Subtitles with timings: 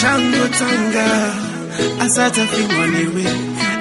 [0.00, 1.34] uchangotanga
[2.00, 3.24] asati afingwa newe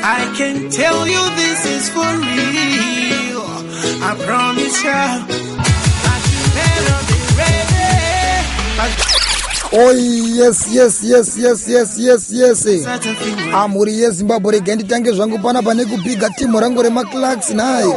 [0.04, 3.42] i can tell you this is for real.
[4.02, 5.26] I promise you
[6.04, 8.48] but you better be ready.
[8.78, 8.92] But
[9.74, 12.86] oh yes yes yes yes yes yes yes.
[13.54, 17.94] Amhuri ah, yezimbabwe regai nditange zvangu pana pane kubhiga timu rangu remaclarks nhayo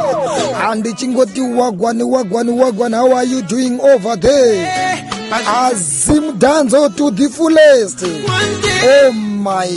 [0.61, 4.92] handichingoti wagwani wagwani wagwani how are you doing over there
[5.41, 8.03] azimdanzo to the fullest.
[8.03, 9.67] Oh my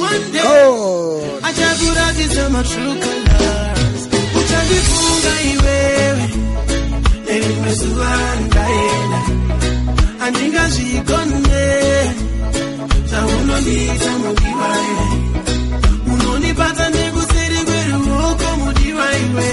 [0.42, 1.42] god.
[10.36, 11.64] Andingazvigonde
[13.10, 15.06] zvaunondiita mudiwa iwe
[16.14, 19.48] unondibata nekuseri kweruoko mudiwa iwe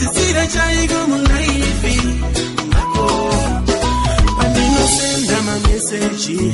[0.00, 1.96] kwekupedzisira chaiko mulaifi
[2.72, 3.06] mako
[4.36, 6.52] pandinosenda mameseji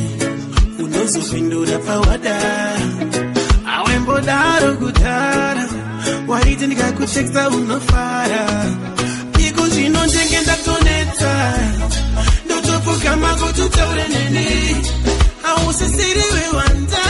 [0.79, 2.39] unozopindura pawada.
[3.67, 5.69] Awembodaro kudhara
[6.29, 8.65] waiti ndikakuteksta unofara.
[9.49, 11.55] Iko zvino ndenge ndatonetsa
[12.45, 14.77] ndotopfugama kuti utaure neni.
[15.43, 17.06] Hausisiriwe wandakadanananaye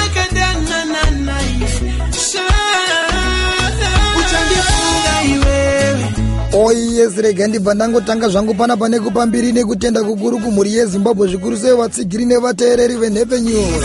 [6.97, 11.77] oh yes regai ndibva ndangotanga zvangu pana pane kupambiri nekutenda kukuru kumhuri yezimbabwe zvikuru sei
[11.77, 13.81] vatsigiri nevateereri venhepfenyuro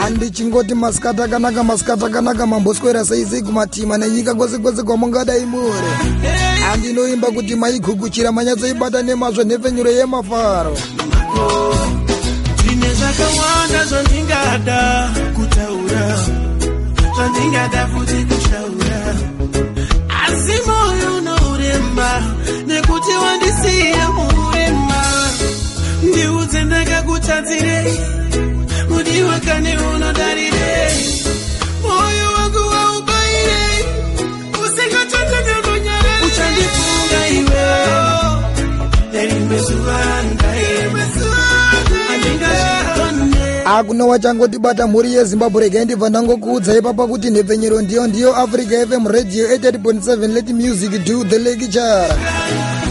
[0.00, 5.88] handichingoti masikati akanaka masikati akanaka mamboswera sei sei kumatima nenyika kwese kwese kwamungadai muri
[6.68, 10.76] handinoimba kuti maigukuchira manyatsoibata nemazvo nhepfenyuro yemafaro
[12.62, 16.18] zvine zvakawanda zvandingada kutaura
[17.14, 18.47] zvandingada futi kushaura
[22.98, 25.02] nekuti wandisiya muurema
[26.02, 28.00] ndiudze ndakakutadzirei
[28.90, 31.22] mudiwa kane unodarirei
[31.82, 33.84] moyo wangu waubairei
[34.64, 38.42] usingatotendekonyara uchandifunga iweo
[39.12, 39.98] nerimwe zuva
[43.78, 49.46] akuna wachangotibata mhuri yezimbabwe regai ndibva ndangokuudzai papa kuti nhepfenyuro ndiyo ndiyo africa fm radio
[49.48, 52.04] 88.7 let music do the lecture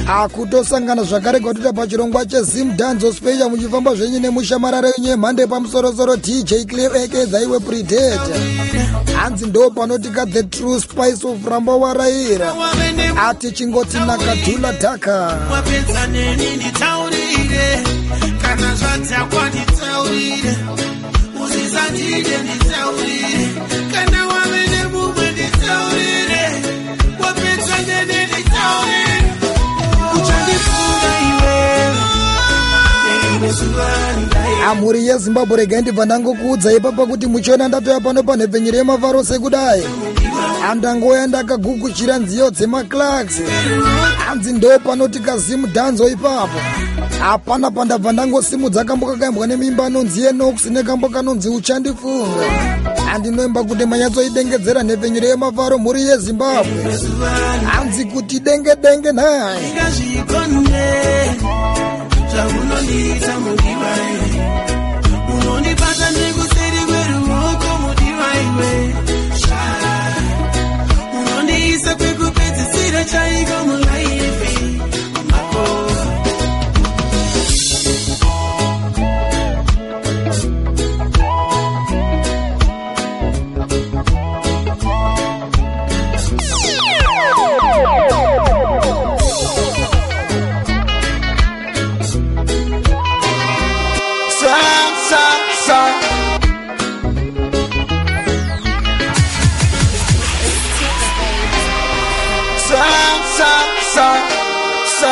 [0.08, 6.96] akutosangana zvakare kwatota pachirongwa chezim danzo special muchifamba zvenyu nemushamarara wenyu yemhando yepamusorosoro dj cleo
[6.96, 8.36] ekedzaiwe predata
[9.18, 12.54] hanzi ndo panotika the true spice of ramba waraira.
[13.28, 15.40] Ati chingoti nakadhula dhaka.
[18.42, 20.56] Kana zvadzakwa nditaurire
[21.44, 23.47] usisandide nditaurire
[34.70, 39.84] amhuri yezimbabwe regai ndibva ndangokuudzai papa kuti muchiona ndatoya pano panhepfenyuro yemafaro sekudai.
[40.62, 43.36] Handangoya ndakagukuchira nziyo dzemaclarks.
[44.28, 46.60] Hanzi ndo panoti kazimu dhanzo ipapo.
[47.20, 52.44] Hapana pandabva ndangosimudza kambo kakaimbwa nemimba anonzi yenox nekambo kanonzi uchandifunga
[53.12, 56.98] handinoimba kuti manyatsoidengedzera nhepfenyuro yemafaro mhuri yezimbabwe.
[57.66, 59.74] Hanzi kuti denge denge nhai.
[62.32, 63.92] Zvaunondiita mudiwa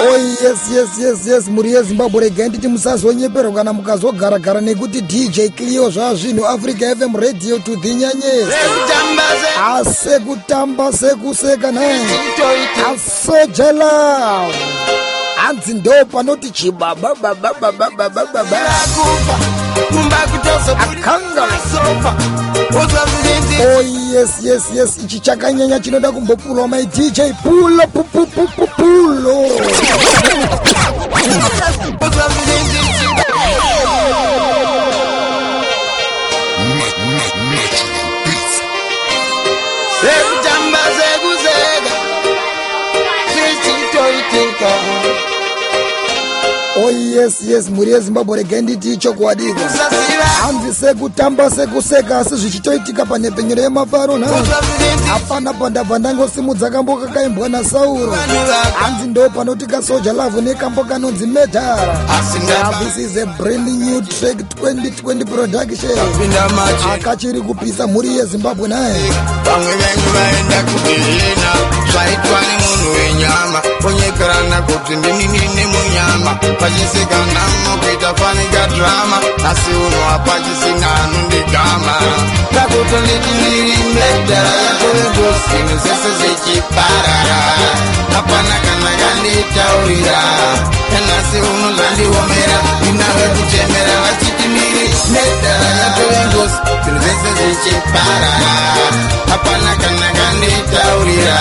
[0.01, 0.09] sa.
[0.09, 1.47] oh yes yes yes yes.
[1.47, 7.75] Mhuri yezimbabwe regai nditi musazonyeperwa kana mukazogaragara nekuti dj cleo zvazvinhu africa fm radio to
[7.75, 11.73] the nyanyesa Ekutambaze, asekutamba sekuseka
[12.93, 13.91] asojela
[15.35, 18.35] hanzi ndo panoti chibabababababababa
[23.67, 23.81] Oh
[24.13, 24.97] yes yes yes.
[25.03, 27.87] Ichi chakanyanya chinoda kumbopulwa my dj pulo
[28.77, 29.35] pulo.
[37.51, 37.94] Metro
[47.15, 50.23] yes yes mhuri yezimbabwe regai nditi Usaziva.
[50.43, 54.27] hanzi sekutamba sekuseka asi zvichitoitika panhepfenyero yemafaro nha
[55.07, 58.15] hapana pandabva ndangosimudza kambo kakaimbwa nasauro.
[58.75, 61.99] Hanzi ndo panotika soja lavhu nekambo kanonzi medhara
[62.83, 65.91] this is a brand new track 2020 production.
[66.93, 69.01] Akachiri kupisa mhuri yezimbabwe naye.
[69.45, 71.51] Vamwe venyu vaenda kugehena
[71.91, 75.24] zvaitwa nemunhu wenyama onyekerana kuti ndini
[76.65, 79.17] pachiseka nhamo kuita fanika drama.
[79.49, 81.95] Asi uno hapachisina anondigama
[82.55, 87.39] takuto nditindiri medhara yakovegosinhu zese zvichiparara
[88.13, 90.19] hapana kana kanditaurira
[90.97, 92.57] enhasi uno zvandiomera
[92.89, 95.34] inave kuchemera vachiti ndiri medhara yatovengosi
[96.83, 98.31] zvinhu zvese zvichiparara
[99.29, 101.39] hapana kana kanditaurira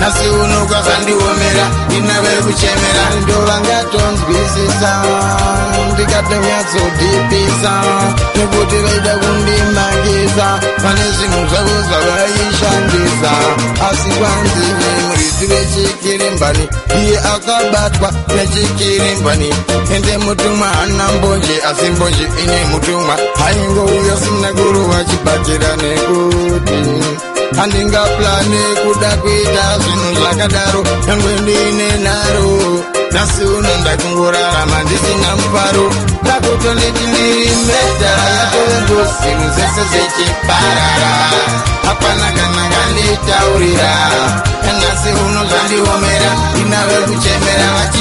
[0.00, 1.66] nhasi uno kwazvandiomera
[1.96, 3.04] inave kuchemera.
[3.22, 4.92] Ndovangatonzwisisa
[5.92, 7.72] ndikatonyatsodzipisa
[8.36, 9.16] nekuti vaida
[10.36, 13.32] kundimangisa pane zvinhu zvavo zvavaishandisa.
[13.88, 16.68] Asi kwanzini muridzi vechikirimbani
[16.98, 19.50] iye akabatwa nechikirimbani
[19.94, 23.16] ende mutumwa hana mbonje asi mbonje ine mutumwa.
[23.38, 26.80] Haingouya sina kuruva chibatira nekuti
[27.56, 30.84] handingaplane kuda kuita zvinhu zvakadaro.
[31.06, 35.90] Nyangwe ndiine nharo nhasi uno ndakungorarama ndisina mufaro
[36.22, 41.12] ndakutonditi ndiri medhara yatovengosinhu zese zvichiparara
[41.86, 43.92] hapana kana kanditaurira
[44.80, 46.30] nhasi uno zvandiomera
[46.60, 47.95] inave kuchemera vachiti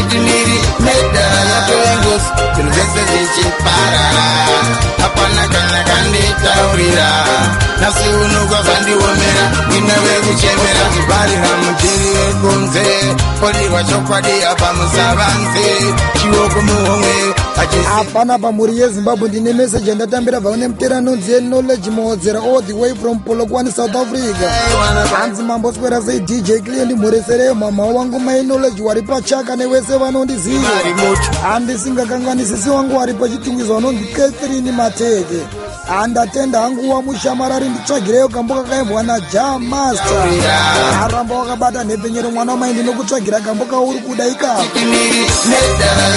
[13.47, 17.13] odirwa chokwadi apa musavanze chioko muhomwe
[17.95, 22.93] hapana pamhuri yezimbabwe ndine meseji yandatambira bva kune mutera anonzi yeknowledge mohodzera all the way
[22.95, 24.49] from polokwane south africa.
[25.17, 30.69] Hanzi mamboswera sei dj clear ndimhoresereyo mamhao wangu mainowledge wari pachaka nevese vanondiziva.
[31.43, 35.39] Handisingakanganisisi wangu wari pachitungizo anonzi catherine matete
[35.87, 40.27] handatenda hangu wamushamarari nditsvagireyo kambo kakaimbwa najamaster
[41.05, 46.15] aramba wakabata nhepfenyero mwana wamai ndinokutsvagira kambo kauri kuda medhara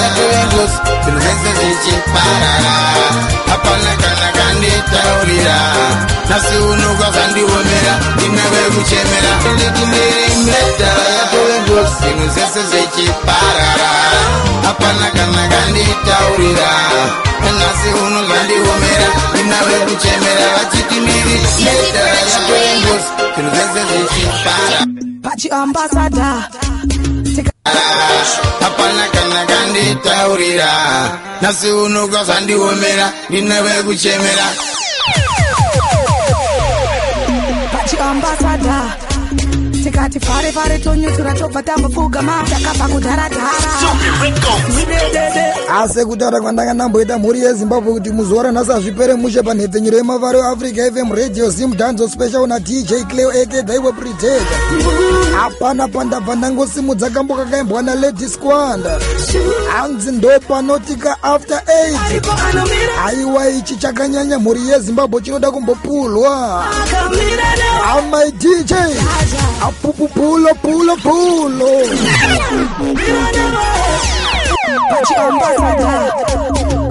[11.68, 13.90] yatovengosi zvinhu zvese zvichiparara
[14.62, 16.70] hapana kana kanditaurira.
[17.42, 19.08] Nhasi uno zvandiomera
[19.40, 24.80] inave kuchemera vachitimiri medhara yatovengosi zvinhu zvese zvichiparara
[25.22, 26.48] pachiambasada
[28.60, 30.70] hapana kana kanditaurira.
[31.42, 34.46] Nhasi uno kwazvandiomera ndinave kuchemera
[39.84, 43.50] tikati fare fare tonyutura tobva tambopfugama takabva kudharadhara.
[44.72, 45.44] Zvidedede.
[45.82, 51.12] asi kutaura kwandanga ndamboita mhuri yezimbabwe kuti muzuva ranhasi hazvipere mushe panhepfenyero yemavaro eafrica fm
[51.12, 54.56] radio sim danzo special nadj cleo ake dhaiwe predata
[55.40, 58.98] hapana pandabva ndangosimudza kambo kakaimbwa nalady squanda
[59.76, 61.62] hanzi ndo panotika after
[62.50, 66.64] anomira aiwa ichi chakanyanya mhuri yezimbabwe chinoda kumbopulwa
[67.88, 68.72] akamira newe amai dj
[69.66, 71.70] apupupulo pulo pulo
[74.90, 76.12] pachiambasada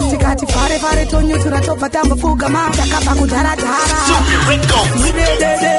[0.10, 3.98] tikati fare fare tonyutura tobva tambopfugama takabva kudharadhara
[4.98, 5.74] Zvidedede.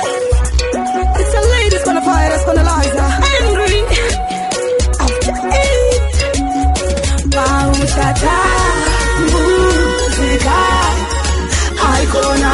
[1.21, 2.97] It's the ladies gonna fire us gonna light
[3.35, 3.81] angry.
[5.05, 6.03] After eight
[7.35, 8.37] pauchata
[9.31, 10.59] muzika
[11.83, 12.53] haikona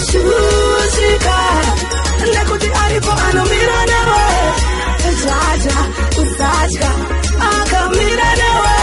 [0.00, 1.36] kushusika
[2.34, 4.24] nekuti aripo anomira newe.
[5.22, 5.76] Jaja
[6.22, 6.90] usatya
[7.50, 8.76] akamira newe.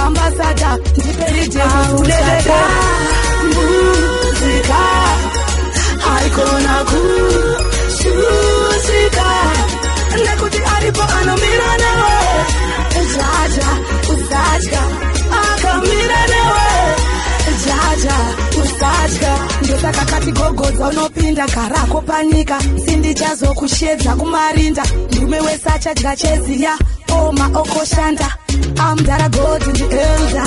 [0.05, 2.61] ambasada ndiperijeudedede
[3.55, 4.83] muzika
[6.05, 7.55] haikona aripo
[11.21, 12.15] anomira newe
[13.15, 13.69] jaja
[14.15, 14.83] usatya
[15.43, 16.67] akamira newe
[17.65, 18.17] jaja
[18.65, 22.59] usatya ndosaka kati gogodza unopinda garako panyika.
[22.85, 24.83] Sindichazokushedza kumarinda.
[25.13, 26.79] Ndume wese achadya cheziya
[27.13, 28.29] oma okoshanda.
[28.79, 30.45] Amdara godi ndielda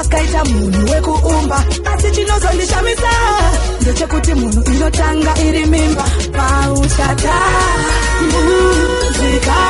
[0.00, 3.10] akaita munhu wekuumba asi chinozondishamisa.
[3.80, 7.32] Ndechekuti munhu inotanga iri mimba pauchata
[9.12, 9.60] muzika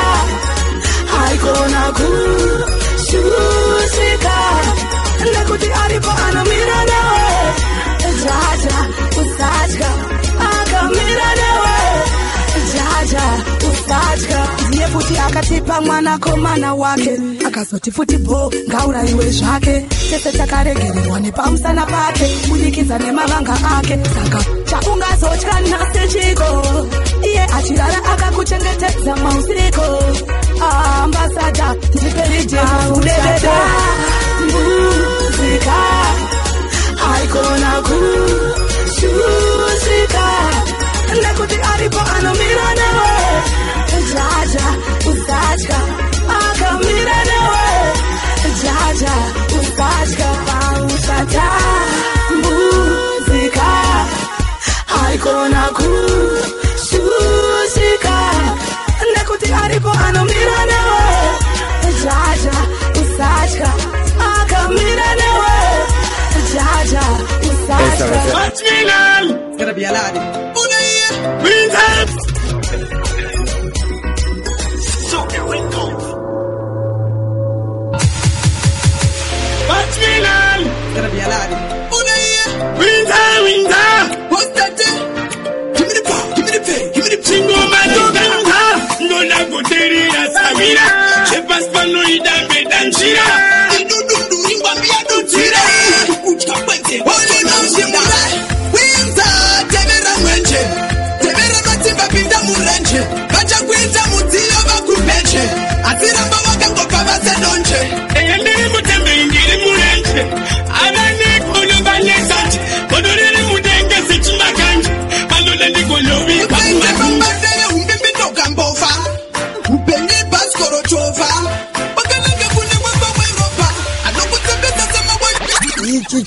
[1.13, 3.09] haikona kushushika
[5.35, 7.25] nekuti aripo anomira newe
[8.23, 8.79] jaja
[9.23, 9.91] usatya
[10.51, 11.77] akamira newe
[12.73, 13.27] jaja
[13.83, 17.19] usatya ndiye futi akatipa mwanakomana wake.
[17.47, 19.87] Akazoti futi bho ngaurayiwe zvake.
[20.11, 22.27] Tese takaregererwa nepamusana pake.
[22.99, 23.99] Nemavanga ake.
[24.15, 26.49] Saka chaungazotya nasechiko
[27.27, 29.17] iye achirara akakuchengetedza
[31.95, 33.57] ndiperijeudedede
[34.53, 35.79] muzika.
[41.23, 43.12] Nekuti aripo anomira newe
[44.12, 44.66] jaja
[45.11, 45.78] usatya
[46.38, 47.66] akamira newe
[48.62, 49.14] jaja
[49.59, 51.49] usatya pausata
[52.42, 53.71] muzika
[54.92, 56.97] haikona kushushika
[59.14, 61.04] nekuti aripo anomira newe
[62.02, 62.57] jaja
[63.02, 63.71] usatya
[64.35, 65.57] akamira newe
[66.54, 67.04] jaja
[67.49, 69.25] usatya Watch me now.
[69.49, 70.14] It's gonna be a lot.
[71.42, 72.09] Bring up.
[81.12, 81.50] baby alive.
[81.97, 82.45] Unaiye.
[82.78, 84.28] Winter, winter.
[84.31, 84.76] What's that?
[85.76, 87.42] Give me the power, give me the pay, give me the pain.
[87.42, 88.25] Chingoma tunga,
[89.09, 90.87] no la guteri la sabira.
[91.28, 93.52] Chepas pano idambe danjira.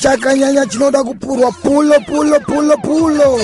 [0.09, 3.39] Chakanyanya chinoda kupurwa pulo pulo pulo pulo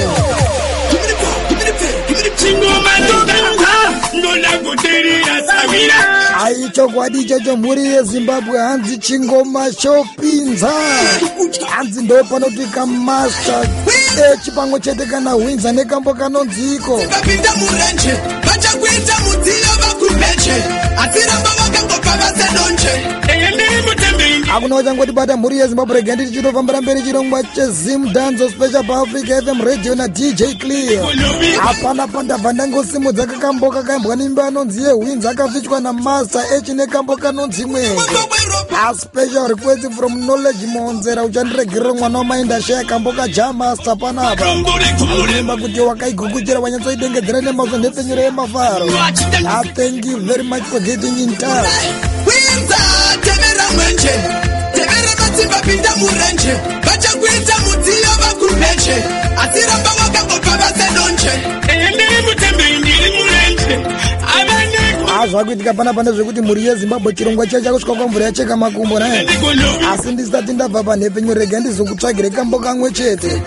[6.44, 10.72] ai chokwadi ichocho mhuri yezimbabwe hanzi chingoma chopinza
[11.70, 13.62] hanzi ndo panoti kamasta
[14.34, 18.14] echi pamwe chete kana hwinza nekambo kanonziko vapinda murenje
[18.44, 20.54] vachakuita mudziyo vakupeche
[20.98, 22.90] asiramba vakangopa vasedonje
[24.56, 29.96] akuna uchangotibata mhuri yezimbabwe rega nditi chitofambira mberi chirongwa chezim danzo special paafrica fm radio
[29.96, 31.06] nadj clear.
[31.62, 38.02] Hapana pandabva ndangosimudza kakambo kakaimbwa nimba anonzi yehwinzi akafichwa namaster echi nekambo kanonzi mwenge
[38.88, 44.46] a special request from knowledge monzera uchandiregerera mwana wamaindashaya kambo kajamaster panapa
[45.36, 48.86] aimba kuti wakaigukuchira wanyatsoidengedzera nemazvo nhepfenyuro yemafaro
[49.48, 51.68] Ah, thank you very much for getting in touch
[53.76, 54.14] mwenje
[54.76, 56.54] temera matsimba pinda murenje
[56.86, 58.96] vachakuita mudziyo vakupeche
[59.44, 61.32] asiramba vakangopa vasedonje
[62.58, 63.78] azvakuitika
[65.74, 69.28] pana pane zvekuti mhuri yezimbabwe chirongwa chiya chakusvika kwamvura yacheka makumbo naye.
[69.94, 73.42] Asi ndisati ndabva panhepfenyu rega ndizokutsvagire kambo kamwe chete.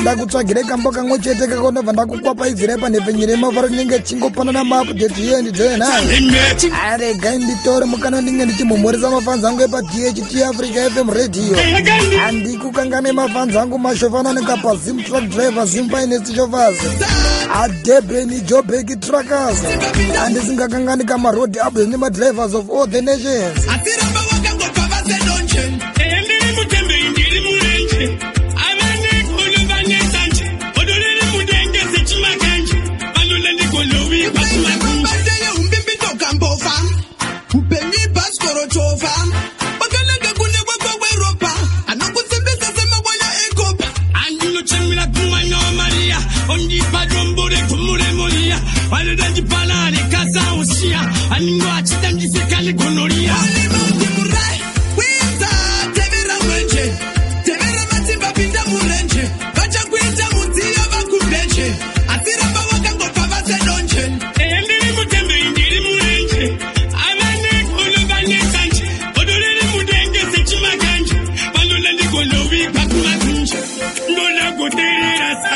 [0.00, 6.32] Ndakutsvagire kambo kamwe chete kako ndabva ndakukwapaidzirai panhepfenyu remavaro rinenge chingopanana maapudheti yendi dzenhai
[6.82, 11.56] aregai nditore mukana ndinge ndichimhomhoresa mafanzi angu epadht africa fm radio.
[12.24, 16.32] Handikukanganai mafanzi angu mashofanonika pazim truck driver zim finest
[17.54, 19.58] adebeni jobeki truckers
[20.18, 23.66] handisingakanganika maroad abs nemadrivers of all the nations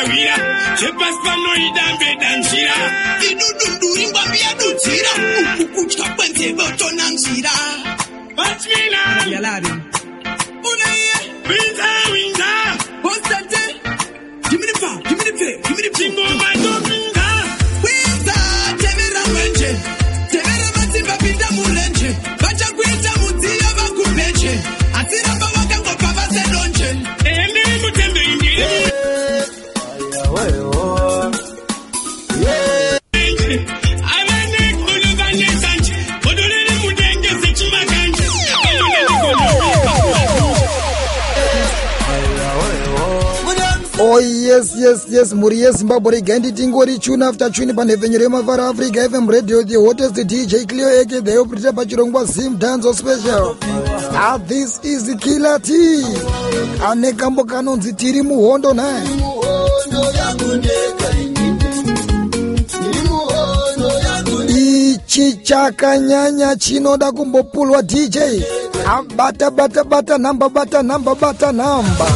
[0.07, 0.37] sawira
[0.79, 2.77] zvepasi panoidambe danjira
[3.31, 7.51] idudunduri ngwambi yadudzira uku kutya kwenzeve utonanzira
[8.37, 9.03] Batmina!
[9.33, 9.73] Yalari.
[10.71, 11.15] Unaye!
[11.49, 12.51] Winza, winza!
[13.03, 13.63] Constate!
[14.51, 16.56] Give me the
[44.17, 49.29] oh yes yes yes mhuri yezimbabwe regai nditingori tune after tune panhepfenyuro yemavharo africa fm
[49.31, 53.57] radio the hottest dj cleo eke the operator pachirongwa zim danzo special.
[54.19, 55.73] Ah, this is killer t.
[56.89, 59.03] Ane kambo kanonzi tiri muhondo nhae
[64.49, 68.17] ichi chakanyanya chinoda kumbopulwa dj
[68.89, 72.07] Ah, bata bata bata namba bata namba bata namba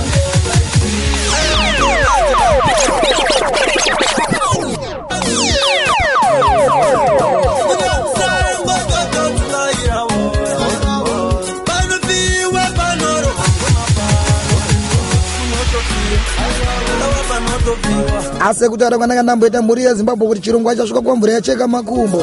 [18.50, 22.22] asi kutaura kwanaka ndamboita mhuri yezimbabwe kuti chirungu achasvika kwamvura yacheka makumbo.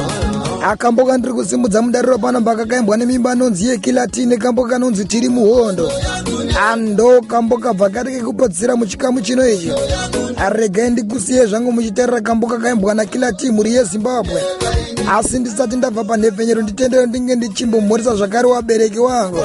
[0.62, 5.90] Akamboka ndiri kusimudza mudariro pano mbakakaimbwa nemimba anonzi yekilatini kamboka kanonzi tiri muhondo.
[6.70, 9.72] Ando kamboka bva kari kekupedzisira muchikamu chino ichi
[10.48, 14.42] regai ndikusiye zvangu muchitarira kamboka kaimbwa nakilati mhuri yezimbabwe.
[15.12, 19.38] Asi ndisati ndabva panhepfenyero nditendero ndinge ndichimbomhoresa zvakare wabereki wangu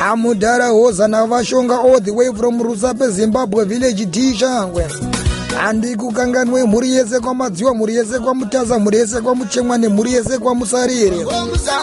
[0.00, 4.84] amudhara hoza navashonga all the way from rusape zimbabwe village d changwe
[5.60, 11.26] handikukanganwe mhuri yese kwamadziwa mhuri yese kwamutaza mhuri yese kwamuchemwa nemhuri yese kwamusarire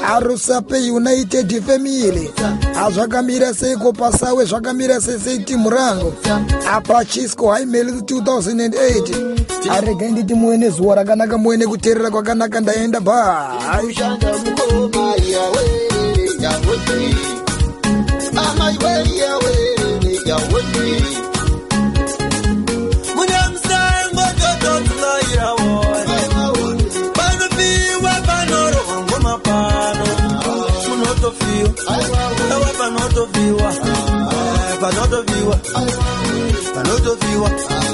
[0.07, 2.31] arusape united family.
[2.73, 6.13] Hazvakamira seiko pasawe zvakamira sesei timu rangu
[6.73, 13.95] apa chisco haimeli 2008 aregai nditi muwe nezuva rakanaka muwe nekuteerera kwakanaka ndaenda bhai
[14.57, 15.53] panotoviwa
[37.43, 37.92] what?